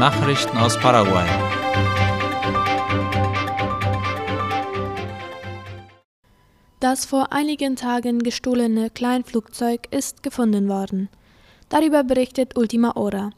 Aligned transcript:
Nachrichten 0.00 0.56
aus 0.56 0.78
Paraguay. 0.78 1.28
Das 6.80 7.04
vor 7.04 7.34
einigen 7.34 7.76
Tagen 7.76 8.20
gestohlene 8.20 8.88
Kleinflugzeug 8.88 9.88
ist 9.90 10.22
gefunden 10.22 10.70
worden. 10.70 11.10
Darüber 11.68 12.02
berichtet 12.02 12.56
Ultima 12.56 12.94
Hora. 12.94 13.28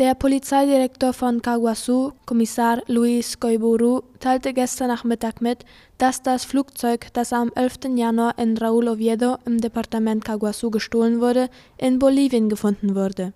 Der 0.00 0.16
Polizeidirektor 0.16 1.12
von 1.12 1.42
Kaguasu, 1.42 2.10
Kommissar 2.26 2.82
Luis 2.88 3.38
Koiburu, 3.38 4.02
teilte 4.18 4.52
gestern 4.52 4.88
Nachmittag 4.88 5.40
mit, 5.40 5.64
dass 5.98 6.24
das 6.24 6.44
Flugzeug, 6.44 7.06
das 7.12 7.32
am 7.32 7.52
11. 7.54 7.94
Januar 7.94 8.36
in 8.36 8.58
Raúl 8.58 8.88
Oviedo 8.88 9.36
im 9.46 9.60
Departement 9.60 10.24
Kaguasu 10.24 10.72
gestohlen 10.72 11.20
wurde, 11.20 11.48
in 11.78 12.00
Bolivien 12.00 12.48
gefunden 12.48 12.96
wurde. 12.96 13.32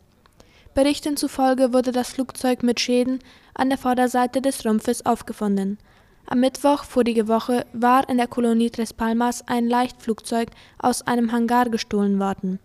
Berichten 0.74 1.16
zufolge 1.16 1.72
wurde 1.72 1.92
das 1.92 2.10
Flugzeug 2.10 2.64
mit 2.64 2.80
Schäden 2.80 3.20
an 3.54 3.68
der 3.68 3.78
Vorderseite 3.78 4.42
des 4.42 4.66
Rumpfes 4.66 5.06
aufgefunden. 5.06 5.78
Am 6.26 6.40
Mittwoch 6.40 6.84
vorige 6.84 7.28
Woche 7.28 7.64
war 7.72 8.08
in 8.08 8.16
der 8.16 8.26
Kolonie 8.26 8.70
Tres 8.70 8.92
Palmas 8.92 9.46
ein 9.46 9.68
Leichtflugzeug 9.68 10.48
aus 10.78 11.02
einem 11.02 11.30
Hangar 11.32 11.68
gestohlen 11.68 12.18
worden. 12.18 12.58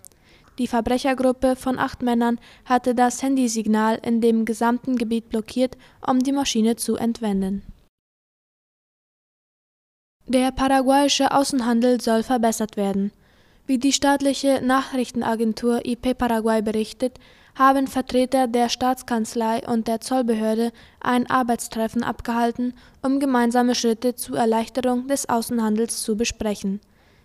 Die 0.58 0.68
Verbrechergruppe 0.68 1.55
von 1.55 1.77
acht 1.77 2.02
Männern 2.02 2.40
hatte 2.66 2.95
das 2.95 3.22
Handysignal 3.22 3.99
in 4.04 4.21
dem 4.21 4.44
gesamten 4.44 4.98
Gebiet 4.98 5.30
blockiert, 5.30 5.77
um 6.05 6.20
die 6.20 6.32
Maschine 6.32 6.76
zu 6.77 6.96
entwenden. 6.96 7.63
Der 10.26 10.52
paraguayische 10.52 11.32
Außenhandel 11.32 12.02
soll 12.02 12.23
verbessert 12.23 12.76
werden. 12.76 13.12
Wie 13.68 13.77
die 13.77 13.94
staatliche 13.94 14.62
Nachrichtenagentur 14.63 15.85
IP 15.85 16.18
Paraguay 16.18 16.62
berichtet, 16.62 17.20
haben 17.59 17.88
Vertreter 17.88 18.48
der 18.48 18.70
Staatskanzlei 18.70 19.68
und 19.68 19.90
der 19.90 19.99
Zollbehörde 19.99 20.71
ein 21.02 21.29
Arbeitstreffen 21.29 22.04
abgehalten, 22.04 22.74
um 23.04 23.20
gemeinsame 23.20 23.76
Schritte 23.76 24.15
zur 24.15 24.38
Erleichterung 24.38 25.07
des 25.07 25.27
Außenhandels 25.27 26.02
zu 26.02 26.15
besprechen. 26.15 26.80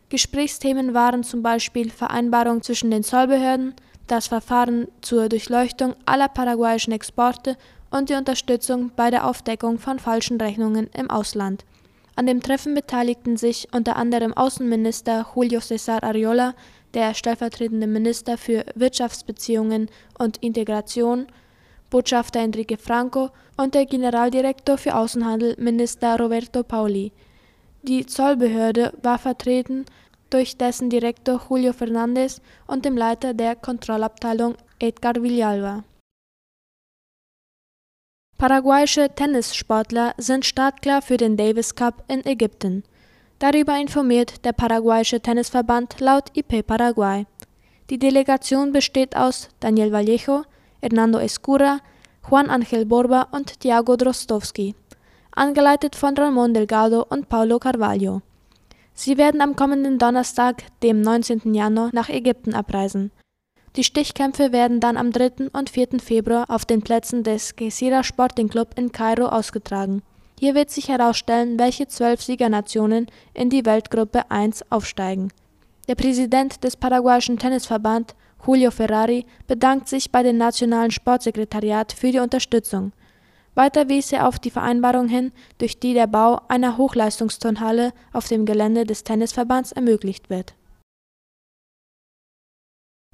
Gesprächsthemen 0.08 0.92
waren 0.92 1.22
zum 1.22 1.42
Beispiel 1.42 1.88
Vereinbarung 1.88 2.62
zwischen 2.62 2.90
den 2.90 3.04
Zollbehörden, 3.04 3.74
das 4.08 4.26
Verfahren 4.26 4.88
zur 5.02 5.28
Durchleuchtung 5.28 5.94
aller 6.04 6.28
paraguayischen 6.28 6.92
Exporte 6.92 7.56
und 7.92 8.10
die 8.10 8.14
Unterstützung 8.14 8.90
bei 8.96 9.12
der 9.12 9.28
Aufdeckung 9.28 9.78
von 9.78 10.00
falschen 10.00 10.40
Rechnungen 10.40 10.90
im 10.94 11.10
Ausland. 11.10 11.64
An 12.16 12.26
dem 12.26 12.42
Treffen 12.42 12.74
beteiligten 12.74 13.36
sich 13.36 13.68
unter 13.72 13.96
anderem 13.96 14.34
Außenminister 14.34 15.26
Julio 15.34 15.60
César 15.60 16.02
Ariola, 16.02 16.54
der 16.94 17.14
stellvertretende 17.14 17.86
Minister 17.86 18.38
für 18.38 18.64
Wirtschaftsbeziehungen 18.74 19.90
und 20.18 20.38
Integration, 20.38 21.26
Botschafter 21.90 22.40
Enrique 22.40 22.78
Franco 22.78 23.30
und 23.56 23.74
der 23.74 23.86
Generaldirektor 23.86 24.78
für 24.78 24.94
Außenhandel, 24.96 25.56
Minister 25.58 26.18
Roberto 26.18 26.62
Pauli. 26.62 27.12
Die 27.82 28.06
Zollbehörde 28.06 28.92
war 29.02 29.18
vertreten 29.18 29.84
durch 30.30 30.56
dessen 30.56 30.90
Direktor 30.90 31.40
Julio 31.48 31.72
Fernandez 31.72 32.40
und 32.66 32.84
dem 32.84 32.96
Leiter 32.96 33.34
der 33.34 33.54
Kontrollabteilung 33.54 34.56
Edgar 34.78 35.14
Villalba. 35.22 35.84
Paraguayische 38.38 39.08
Tennissportler 39.14 40.14
sind 40.18 40.44
startklar 40.44 41.02
für 41.02 41.16
den 41.16 41.36
Davis 41.36 41.74
Cup 41.74 42.02
in 42.08 42.24
Ägypten. 42.26 42.82
Darüber 43.38 43.76
informiert 43.78 44.44
der 44.44 44.52
paraguayische 44.52 45.20
Tennisverband 45.20 46.00
laut 46.00 46.24
IP 46.34 46.66
Paraguay. 46.66 47.26
Die 47.90 47.98
Delegation 47.98 48.72
besteht 48.72 49.16
aus 49.16 49.48
Daniel 49.60 49.92
Vallejo, 49.92 50.44
Hernando 50.80 51.18
Escura, 51.18 51.80
Juan 52.28 52.48
Ángel 52.48 52.86
Borba 52.86 53.28
und 53.32 53.60
Thiago 53.60 53.96
Drostowski, 53.96 54.74
angeleitet 55.32 55.94
von 55.94 56.16
Ramon 56.16 56.54
Delgado 56.54 57.04
und 57.08 57.28
Paulo 57.28 57.58
Carvalho. 57.58 58.22
Sie 58.94 59.18
werden 59.18 59.40
am 59.40 59.56
kommenden 59.56 59.98
Donnerstag, 59.98 60.62
dem 60.82 61.00
19. 61.00 61.52
Januar, 61.52 61.90
nach 61.92 62.08
Ägypten 62.08 62.54
abreisen. 62.54 63.10
Die 63.76 63.82
Stichkämpfe 63.82 64.52
werden 64.52 64.78
dann 64.78 64.96
am 64.96 65.10
3. 65.10 65.50
und 65.52 65.68
4. 65.68 65.98
Februar 66.00 66.48
auf 66.48 66.64
den 66.64 66.80
Plätzen 66.80 67.24
des 67.24 67.56
Kesira 67.56 68.04
Sporting 68.04 68.48
Club 68.48 68.70
in 68.78 68.92
Kairo 68.92 69.26
ausgetragen. 69.26 70.02
Hier 70.44 70.54
wird 70.54 70.68
sich 70.68 70.88
herausstellen, 70.90 71.58
welche 71.58 71.88
zwölf 71.88 72.20
Siegernationen 72.20 73.06
in 73.32 73.48
die 73.48 73.64
Weltgruppe 73.64 74.30
1 74.30 74.70
aufsteigen. 74.70 75.32
Der 75.88 75.94
Präsident 75.94 76.62
des 76.62 76.76
paraguayischen 76.76 77.38
Tennisverband, 77.38 78.14
Julio 78.46 78.70
Ferrari, 78.70 79.24
bedankt 79.46 79.88
sich 79.88 80.12
bei 80.12 80.22
dem 80.22 80.36
Nationalen 80.36 80.90
Sportsekretariat 80.90 81.94
für 81.94 82.12
die 82.12 82.18
Unterstützung. 82.18 82.92
Weiter 83.54 83.88
wies 83.88 84.12
er 84.12 84.28
auf 84.28 84.38
die 84.38 84.50
Vereinbarung 84.50 85.08
hin, 85.08 85.32
durch 85.56 85.80
die 85.80 85.94
der 85.94 86.08
Bau 86.08 86.42
einer 86.48 86.76
Hochleistungsturnhalle 86.76 87.94
auf 88.12 88.28
dem 88.28 88.44
Gelände 88.44 88.84
des 88.84 89.02
Tennisverbands 89.02 89.72
ermöglicht 89.72 90.28
wird. 90.28 90.52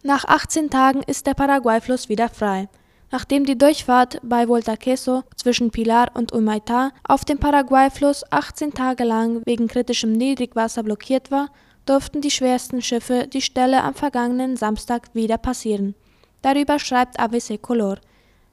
Nach 0.02 0.24
18 0.24 0.69
Tagen 0.69 1.04
ist 1.04 1.28
der 1.28 1.34
Paraguay-Fluss 1.34 2.08
wieder 2.08 2.28
frei. 2.28 2.69
Nachdem 3.12 3.44
die 3.44 3.59
Durchfahrt 3.59 4.21
bei 4.22 4.47
Voltaqueso 4.47 5.25
zwischen 5.34 5.71
Pilar 5.71 6.12
und 6.15 6.32
Humaitá 6.32 6.91
auf 7.03 7.25
dem 7.25 7.38
Paraguay-Fluss 7.38 8.25
18 8.31 8.72
Tage 8.72 9.03
lang 9.03 9.43
wegen 9.47 9.66
kritischem 9.66 10.12
Niedrigwasser 10.12 10.84
blockiert 10.84 11.31
war, 11.32 11.49
durften 11.87 12.20
die 12.20 12.31
schwersten 12.31 12.82
Schiffe 12.82 13.26
die 13.26 13.43
Stelle 13.43 13.82
am 13.82 13.94
vergangenen 13.94 14.56
Samstag 14.56 15.09
wieder 15.12 15.38
passieren. 15.38 15.97
Darüber 16.43 16.78
schreibt 16.78 17.19
ABC 17.19 17.59
Color. 17.59 17.99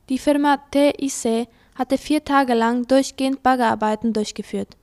Die 0.09 0.17
Firma 0.17 0.57
TIC 0.71 1.47
hatte 1.75 1.97
vier 1.99 2.23
Tage 2.23 2.55
lang 2.55 2.87
durchgehend 2.87 3.43
Baggerarbeiten 3.43 4.11
durchgeführt. 4.11 4.75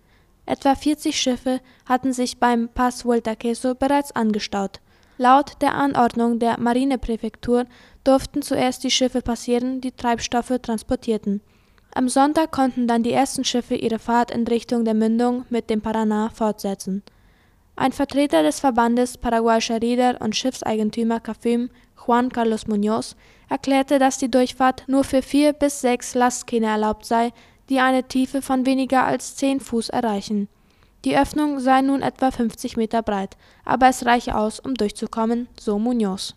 Etwa 0.46 0.74
40 0.74 1.18
Schiffe 1.18 1.60
hatten 1.86 2.12
sich 2.12 2.38
beim 2.38 2.68
Pass 2.68 3.04
Voltaqueso 3.04 3.74
bereits 3.74 4.12
angestaut. 4.12 4.80
Laut 5.16 5.52
der 5.62 5.74
Anordnung 5.74 6.38
der 6.38 6.60
Marinepräfektur 6.60 7.66
durften 8.04 8.42
zuerst 8.42 8.84
die 8.84 8.90
Schiffe 8.90 9.22
passieren, 9.22 9.80
die 9.80 9.92
Treibstoffe 9.92 10.58
transportierten. 10.62 11.40
Am 11.94 12.08
Sonntag 12.08 12.50
konnten 12.50 12.86
dann 12.86 13.02
die 13.02 13.12
ersten 13.12 13.44
Schiffe 13.44 13.74
ihre 13.74 13.98
Fahrt 13.98 14.30
in 14.30 14.46
Richtung 14.46 14.84
der 14.84 14.94
Mündung 14.94 15.44
mit 15.48 15.70
dem 15.70 15.80
Paraná 15.80 16.30
fortsetzen. 16.30 17.02
Ein 17.76 17.92
Vertreter 17.92 18.42
des 18.42 18.60
Verbandes 18.60 19.18
paraguayischer 19.18 19.82
Reeder 19.82 20.20
und 20.20 20.36
Schiffseigentümer 20.36 21.20
CAFIM, 21.20 21.70
Juan 22.06 22.30
Carlos 22.30 22.66
Muñoz, 22.66 23.16
erklärte, 23.48 23.98
dass 23.98 24.18
die 24.18 24.30
Durchfahrt 24.30 24.84
nur 24.86 25.04
für 25.04 25.22
vier 25.22 25.52
bis 25.52 25.80
sechs 25.80 26.14
Lastkähne 26.14 26.66
erlaubt 26.66 27.04
sei, 27.04 27.32
die 27.68 27.80
eine 27.80 28.04
Tiefe 28.04 28.42
von 28.42 28.66
weniger 28.66 29.04
als 29.04 29.36
zehn 29.36 29.60
Fuß 29.60 29.88
erreichen. 29.88 30.48
Die 31.04 31.16
Öffnung 31.16 31.60
sei 31.60 31.80
nun 31.82 32.02
etwa 32.02 32.30
50 32.30 32.76
Meter 32.76 33.02
breit, 33.02 33.36
aber 33.64 33.88
es 33.88 34.06
reiche 34.06 34.36
aus, 34.36 34.60
um 34.60 34.74
durchzukommen, 34.74 35.48
so 35.58 35.76
Muñoz. 35.76 36.34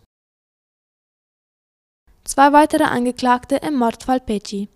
Zwei 2.28 2.52
weitere 2.52 2.84
Angeklagte 2.84 3.56
im 3.56 3.76
Mordfall 3.76 4.20
Pecci. 4.20 4.68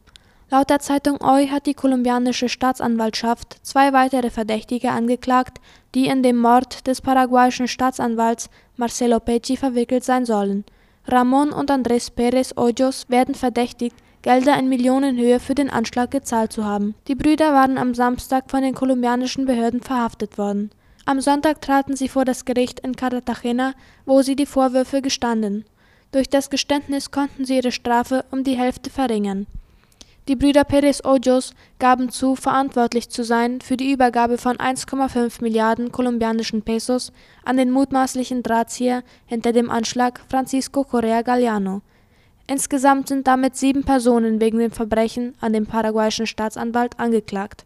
Laut 0.51 0.71
der 0.71 0.79
Zeitung 0.79 1.19
Hoy 1.23 1.49
hat 1.49 1.67
die 1.67 1.75
kolumbianische 1.75 2.49
Staatsanwaltschaft 2.49 3.59
zwei 3.63 3.93
weitere 3.93 4.31
Verdächtige 4.31 4.91
angeklagt, 4.91 5.61
die 5.95 6.07
in 6.07 6.23
dem 6.23 6.39
Mord 6.39 6.87
des 6.87 7.03
paraguayischen 7.03 7.69
Staatsanwalts 7.69 8.49
Marcelo 8.77 9.21
Pecci 9.21 9.59
verwickelt 9.59 10.03
sein 10.03 10.25
sollen. 10.25 10.65
Ramon 11.07 11.53
und 11.53 11.71
Andrés 11.71 12.11
Pérez 12.11 12.57
Hoyos 12.57 13.11
werden 13.11 13.35
verdächtigt, 13.35 13.97
Gelder 14.23 14.59
in 14.59 14.71
Millionenhöhe 14.71 15.39
für 15.39 15.55
den 15.55 15.69
Anschlag 15.69 16.11
gezahlt 16.11 16.55
zu 16.55 16.65
haben. 16.65 16.95
Die 17.07 17.15
Brüder 17.15 17.53
waren 17.53 17.77
am 17.77 17.93
Samstag 17.93 18.51
von 18.51 18.63
den 18.63 18.75
kolumbianischen 18.75 19.45
Behörden 19.45 19.83
verhaftet 19.83 20.39
worden. 20.39 20.71
Am 21.05 21.21
Sonntag 21.21 21.61
traten 21.61 21.97
sie 21.97 22.09
vor 22.09 22.25
das 22.25 22.47
Gericht 22.47 22.81
in 22.81 22.97
Cartagena, 22.97 23.75
wo 24.07 24.23
sie 24.23 24.37
die 24.37 24.47
Vorwürfe 24.47 25.03
gestanden. 25.03 25.67
Durch 26.12 26.28
das 26.28 26.50
Geständnis 26.50 27.11
konnten 27.11 27.47
sie 27.47 27.56
ihre 27.56 27.72
Strafe 27.72 28.25
um 28.31 28.45
die 28.45 28.57
Hälfte 28.57 28.91
verringern. 28.91 29.47
Die 30.28 30.36
Brüder 30.36 30.63
Perez 30.63 31.04
Ojos 31.04 31.53
gaben 31.81 32.10
zu, 32.10 32.36
verantwortlich 32.36 33.09
zu 33.09 33.25
sein 33.25 33.60
für 33.60 33.77
die 33.77 33.91
Übergabe 33.91 34.39
von 34.39 34.57
1,5 34.57 35.42
Milliarden 35.42 35.91
kolumbianischen 35.91 36.63
Pesos 36.63 37.13
an 37.45 37.57
den 37.57 37.72
mutmaßlichen 37.72 38.45
Drahtzieher 38.45 39.03
hinter 39.27 39.53
dem 39.53 39.69
Anschlag 39.69 40.21
Francisco 40.28 40.84
Correa 40.84 41.22
Galliano. 41.22 41.81
Insgesamt 42.47 43.09
sind 43.09 43.27
damit 43.27 43.57
sieben 43.57 43.83
Personen 43.83 44.41
wegen 44.41 44.59
dem 44.59 44.71
Verbrechen 44.71 45.34
an 45.41 45.53
den 45.53 45.66
paraguayischen 45.66 46.27
Staatsanwalt 46.27 47.01
angeklagt. 47.01 47.65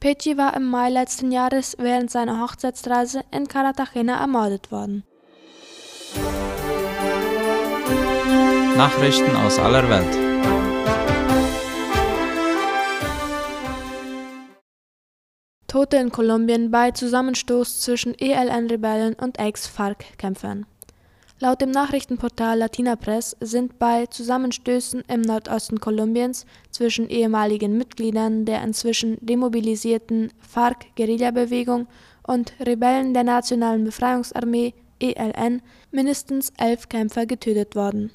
Pecci 0.00 0.36
war 0.36 0.54
im 0.54 0.64
Mai 0.64 0.90
letzten 0.90 1.32
Jahres 1.32 1.76
während 1.78 2.10
seiner 2.10 2.42
Hochzeitsreise 2.42 3.22
in 3.30 3.48
Cartagena 3.48 4.20
ermordet 4.20 4.70
worden. 4.70 5.04
Nachrichten 8.76 9.34
aus 9.36 9.58
aller 9.58 9.88
Welt. 9.88 10.14
Tote 15.66 15.96
in 15.96 16.12
Kolumbien 16.12 16.70
bei 16.70 16.90
Zusammenstoß 16.90 17.80
zwischen 17.80 18.14
ELN-Rebellen 18.18 19.14
und 19.14 19.38
Ex-FARC-Kämpfern. 19.38 20.66
Laut 21.40 21.62
dem 21.62 21.70
Nachrichtenportal 21.70 22.58
Latina 22.58 22.96
Press 22.96 23.34
sind 23.40 23.78
bei 23.78 24.04
Zusammenstößen 24.04 25.04
im 25.08 25.22
Nordosten 25.22 25.80
Kolumbiens 25.80 26.44
zwischen 26.70 27.08
ehemaligen 27.08 27.78
Mitgliedern 27.78 28.44
der 28.44 28.62
inzwischen 28.62 29.16
demobilisierten 29.22 30.34
FARC-Guerillabewegung 30.54 31.86
und 32.26 32.52
Rebellen 32.60 33.14
der 33.14 33.24
Nationalen 33.24 33.84
Befreiungsarmee 33.84 34.74
(ELN) 35.00 35.62
mindestens 35.92 36.52
elf 36.58 36.90
Kämpfer 36.90 37.24
getötet 37.24 37.74
worden. 37.74 38.10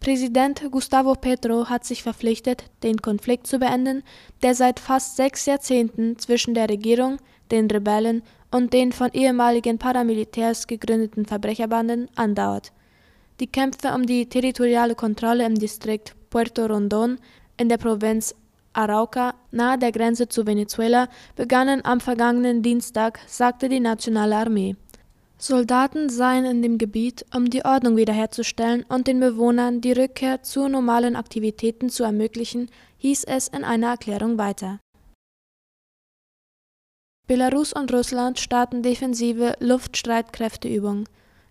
Präsident 0.00 0.62
Gustavo 0.70 1.14
Petro 1.14 1.68
hat 1.68 1.84
sich 1.84 2.02
verpflichtet, 2.02 2.64
den 2.82 3.02
Konflikt 3.02 3.46
zu 3.46 3.58
beenden, 3.58 4.04
der 4.42 4.54
seit 4.54 4.78
fast 4.78 5.16
sechs 5.16 5.46
Jahrzehnten 5.46 6.18
zwischen 6.18 6.54
der 6.54 6.68
Regierung, 6.68 7.18
den 7.50 7.68
Rebellen 7.68 8.22
und 8.50 8.72
den 8.72 8.92
von 8.92 9.10
ehemaligen 9.12 9.78
Paramilitärs 9.78 10.66
gegründeten 10.66 11.26
Verbrecherbanden 11.26 12.08
andauert. 12.14 12.72
Die 13.40 13.48
Kämpfe 13.48 13.92
um 13.94 14.06
die 14.06 14.26
territoriale 14.28 14.94
Kontrolle 14.94 15.44
im 15.44 15.56
Distrikt 15.56 16.14
Puerto 16.30 16.66
Rondón 16.66 17.18
in 17.56 17.68
der 17.68 17.78
Provinz 17.78 18.34
Arauca 18.72 19.34
nahe 19.50 19.78
der 19.78 19.92
Grenze 19.92 20.28
zu 20.28 20.46
Venezuela 20.46 21.08
begannen 21.34 21.84
am 21.84 22.00
vergangenen 22.00 22.62
Dienstag, 22.62 23.18
sagte 23.26 23.68
die 23.68 23.80
Nationale 23.80 24.36
Armee. 24.36 24.76
Soldaten 25.40 26.08
seien 26.08 26.44
in 26.44 26.62
dem 26.62 26.78
Gebiet, 26.78 27.24
um 27.34 27.48
die 27.48 27.64
Ordnung 27.64 27.96
wiederherzustellen 27.96 28.84
und 28.88 29.06
den 29.06 29.20
Bewohnern 29.20 29.80
die 29.80 29.92
Rückkehr 29.92 30.42
zu 30.42 30.68
normalen 30.68 31.14
Aktivitäten 31.14 31.90
zu 31.90 32.02
ermöglichen, 32.02 32.68
hieß 32.96 33.24
es 33.24 33.46
in 33.48 33.62
einer 33.62 33.90
Erklärung 33.90 34.36
weiter 34.36 34.80
Belarus 37.28 37.74
und 37.74 37.92
Russland 37.92 38.40
starten 38.40 38.82
defensive 38.82 39.54
Luftstreitkräfteübungen. 39.60 41.06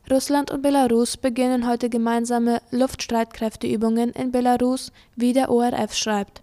Russland 0.10 0.50
und 0.50 0.63
Belarus 0.63 1.18
beginnen 1.18 1.68
heute 1.68 1.88
gemeinsame 1.88 2.63
Luftstreitkräfteübungen 2.72 4.10
in 4.10 4.31
Belarus, 4.31 4.92
wie 5.16 5.34
der 5.34 5.51
ORF 5.51 5.94
schreibt. 5.94 6.42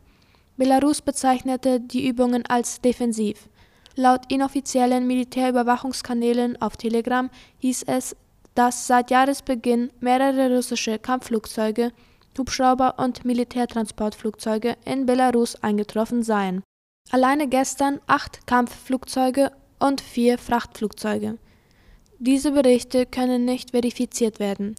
Belarus 0.57 1.03
bezeichnete 1.03 1.81
die 1.81 2.07
Übungen 2.07 2.47
als 2.47 2.81
defensiv. 2.81 3.49
Laut 3.97 4.23
inoffiziellen 4.29 5.07
Militärüberwachungskanälen 5.07 6.61
auf 6.61 6.77
Telegram 6.77 7.31
hieß 7.59 7.85
es, 7.85 8.17
dass 8.55 8.87
seit 8.87 9.11
Jahresbeginn 9.11 9.91
mehrere 10.01 10.55
russische 10.55 10.99
Kampfflugzeuge, 10.99 11.93
Hubschrauber 12.37 12.95
und 12.99 13.25
Militärtransportflugzeuge 13.25 14.77
in 14.85 15.07
Belarus 15.07 15.63
eingetroffen 15.63 16.23
seien 16.23 16.63
Alleine 17.11 17.49
gestern 17.49 18.01
acht 18.07 18.47
Kampfflugzeuge 18.47 19.53
und 19.79 20.01
vier 20.01 20.39
Frachtflugzeuge. 20.39 21.39
Diese 22.19 22.53
Berichte 22.53 23.07
können 23.07 23.45
nicht 23.45 23.73
verifiziert 23.73 24.41
werden. 24.41 24.75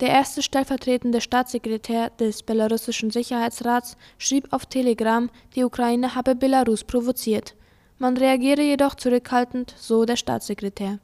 Der 0.00 0.08
erste 0.08 0.42
stellvertretende 0.42 1.20
Staatssekretär 1.20 2.10
des 2.10 2.42
belarussischen 2.42 3.10
Sicherheitsrats 3.10 3.96
schrieb 4.18 4.52
auf 4.52 4.66
Telegram, 4.66 5.30
die 5.54 5.64
Ukraine 5.64 6.14
habe 6.14 6.34
Belarus 6.34 6.84
provoziert. 6.84 7.54
Man 7.98 8.16
reagiere 8.16 8.62
jedoch 8.62 8.94
zurückhaltend, 8.94 9.74
so 9.78 10.04
der 10.04 10.16
Staatssekretär. 10.16 10.98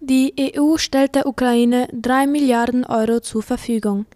Die 0.00 0.34
EU 0.56 0.76
stellt 0.76 1.14
der 1.14 1.26
Ukraine 1.26 1.88
drei 1.92 2.26
Milliarden 2.26 2.84
Euro 2.84 3.20
zur 3.20 3.42
Verfügung. 3.42 4.06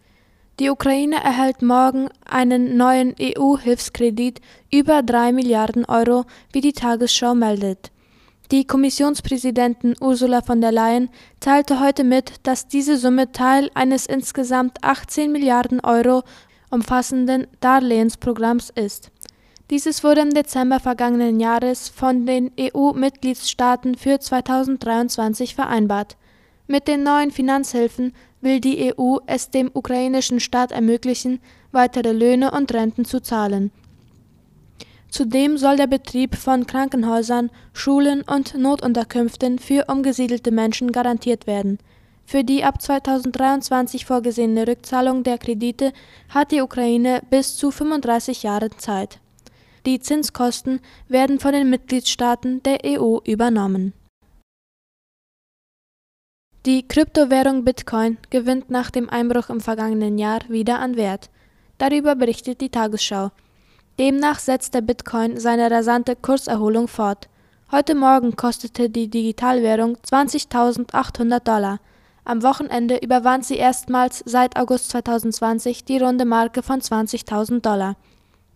Die 0.60 0.70
Ukraine 0.70 1.16
erhält 1.16 1.62
morgen 1.62 2.08
einen 2.24 2.76
neuen 2.76 3.16
EU-Hilfskredit 3.20 4.40
über 4.70 5.02
drei 5.02 5.32
Milliarden 5.32 5.84
Euro, 5.86 6.24
wie 6.52 6.60
die 6.60 6.72
Tagesschau 6.72 7.34
meldet. 7.34 7.90
Die 8.52 8.66
Kommissionspräsidentin 8.66 9.96
Ursula 9.98 10.42
von 10.42 10.60
der 10.60 10.72
Leyen 10.72 11.08
teilte 11.40 11.80
heute 11.80 12.04
mit, 12.04 12.34
dass 12.42 12.68
diese 12.68 12.98
Summe 12.98 13.32
Teil 13.32 13.70
eines 13.74 14.06
insgesamt 14.06 14.84
18 14.84 15.32
Milliarden 15.32 15.80
Euro 15.80 16.22
umfassenden 16.70 17.46
Darlehensprogramms 17.60 18.70
ist. 18.70 19.10
Dieses 19.72 20.04
wurde 20.04 20.20
im 20.20 20.34
Dezember 20.34 20.80
vergangenen 20.80 21.40
Jahres 21.40 21.88
von 21.88 22.26
den 22.26 22.50
EU-Mitgliedstaaten 22.60 23.94
für 23.94 24.20
2023 24.20 25.54
vereinbart. 25.54 26.18
Mit 26.66 26.88
den 26.88 27.02
neuen 27.02 27.30
Finanzhilfen 27.30 28.12
will 28.42 28.60
die 28.60 28.92
EU 28.92 29.16
es 29.24 29.48
dem 29.48 29.70
ukrainischen 29.72 30.40
Staat 30.40 30.72
ermöglichen, 30.72 31.40
weitere 31.70 32.12
Löhne 32.12 32.50
und 32.50 32.74
Renten 32.74 33.06
zu 33.06 33.22
zahlen. 33.22 33.72
Zudem 35.08 35.56
soll 35.56 35.78
der 35.78 35.86
Betrieb 35.86 36.36
von 36.36 36.66
Krankenhäusern, 36.66 37.48
Schulen 37.72 38.20
und 38.20 38.54
Notunterkünften 38.54 39.58
für 39.58 39.86
umgesiedelte 39.86 40.50
Menschen 40.50 40.92
garantiert 40.92 41.46
werden. 41.46 41.78
Für 42.26 42.44
die 42.44 42.62
ab 42.62 42.82
2023 42.82 44.04
vorgesehene 44.04 44.68
Rückzahlung 44.68 45.22
der 45.22 45.38
Kredite 45.38 45.94
hat 46.28 46.52
die 46.52 46.60
Ukraine 46.60 47.22
bis 47.30 47.56
zu 47.56 47.70
35 47.70 48.42
Jahre 48.42 48.68
Zeit. 48.76 49.18
Die 49.86 50.00
Zinskosten 50.00 50.80
werden 51.08 51.40
von 51.40 51.52
den 51.52 51.70
Mitgliedstaaten 51.70 52.62
der 52.62 52.80
EU 52.84 53.18
übernommen 53.24 53.92
die 56.64 56.86
Kryptowährung 56.86 57.64
Bitcoin 57.64 58.18
gewinnt 58.30 58.70
nach 58.70 58.92
dem 58.92 59.10
Einbruch 59.10 59.50
im 59.50 59.60
vergangenen 59.60 60.16
Jahr 60.16 60.42
wieder 60.48 60.78
an 60.78 60.94
Wert. 60.94 61.28
Darüber 61.78 62.14
berichtet 62.14 62.60
die 62.60 62.68
Tagesschau. 62.68 63.32
Demnach 63.98 64.38
setzt 64.38 64.72
der 64.74 64.80
Bitcoin 64.80 65.40
seine 65.40 65.68
rasante 65.72 66.14
Kurserholung 66.14 66.86
fort. 66.86 67.28
Heute 67.72 67.96
Morgen 67.96 68.36
kostete 68.36 68.88
die 68.88 69.08
Digitalwährung 69.08 69.96
20.800 70.08 71.40
Dollar. 71.40 71.80
Am 72.24 72.44
Wochenende 72.44 72.98
überwand 72.98 73.44
sie 73.44 73.56
erstmals 73.56 74.22
seit 74.24 74.56
August 74.56 74.90
2020 74.90 75.84
die 75.84 75.98
runde 75.98 76.24
Marke 76.24 76.62
von 76.62 76.80
20.000 76.80 77.60
Dollar. 77.60 77.96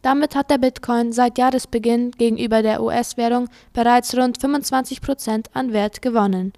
Damit 0.06 0.36
hat 0.36 0.50
der 0.50 0.58
Bitcoin 0.58 1.10
seit 1.10 1.36
Jahresbeginn 1.36 2.12
gegenüber 2.12 2.62
der 2.62 2.80
US-Währung 2.80 3.48
bereits 3.72 4.16
rund 4.16 4.40
25 4.40 5.00
Prozent 5.00 5.50
an 5.52 5.72
Wert 5.72 6.00
gewonnen. 6.00 6.52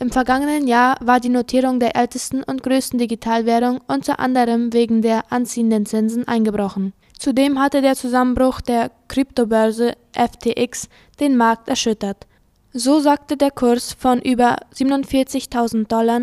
Im 0.00 0.10
vergangenen 0.10 0.66
Jahr 0.66 0.96
war 1.00 1.20
die 1.20 1.28
Notierung 1.28 1.78
der 1.78 1.94
ältesten 1.94 2.42
und 2.42 2.64
größten 2.64 2.98
Digitalwährung 2.98 3.78
unter 3.86 4.18
anderem 4.18 4.72
wegen 4.72 5.02
der 5.02 5.30
anziehenden 5.30 5.86
Zinsen 5.86 6.26
eingebrochen. 6.26 6.92
Zudem 7.16 7.60
hatte 7.60 7.80
der 7.80 7.94
Zusammenbruch 7.94 8.60
der 8.60 8.90
Kryptobörse 9.06 9.92
FTX 10.12 10.88
den 11.20 11.36
Markt 11.36 11.68
erschüttert. 11.68 12.26
So 12.72 12.98
sackte 12.98 13.36
der 13.36 13.52
Kurs 13.52 13.92
von 13.92 14.20
über 14.20 14.56
47.000 14.74 15.86
Dollar 15.86 16.22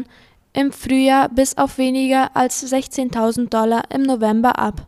im 0.51 0.73
Frühjahr 0.73 1.29
bis 1.29 1.57
auf 1.57 1.77
weniger 1.77 2.35
als 2.35 2.61
16.000 2.69 3.47
Dollar 3.47 3.83
im 3.89 4.01
November 4.01 4.59
ab. 4.59 4.85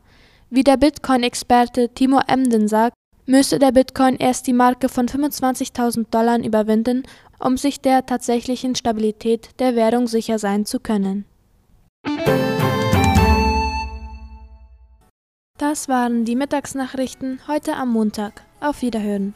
Wie 0.52 0.64
der 0.64 0.78
Bitcoin-Experte 0.78 1.90
Timo 1.90 2.22
Emden 2.28 2.68
sagt, 2.68 2.96
müsste 3.28 3.60
der 3.60 3.72
Bitcoin 3.72 4.16
erst 4.16 4.48
die 4.48 4.54
Marke 4.54 4.90
von 4.90 5.08
25.000 5.08 6.08
Dollar 6.10 6.40
überwinden, 6.40 7.04
um 7.40 7.56
sich 7.56 7.82
der 7.82 8.08
tatsächlichen 8.08 8.74
Stabilität 8.74 9.52
der 9.60 9.76
Währung 9.76 10.08
sicher 10.08 10.40
sein 10.40 10.66
zu 10.66 10.80
können. 10.80 11.26
Das 15.60 15.88
waren 15.88 16.26
die 16.26 16.36
Mittagsnachrichten 16.36 17.42
heute 17.48 17.76
am 17.76 17.92
Montag. 17.94 18.42
Auf 18.60 18.82
Wiederhören. 18.82 19.36